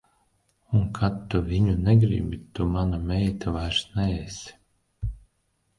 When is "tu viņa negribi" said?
1.33-2.41